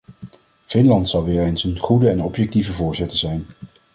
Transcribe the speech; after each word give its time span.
Finland 0.65 1.09
zal 1.09 1.23
weer 1.23 1.43
eens 1.45 1.63
een 1.63 1.77
goede 1.77 2.09
en 2.09 2.21
objectieve 2.21 2.73
voorzitter 2.73 3.17
zijn. 3.17 3.45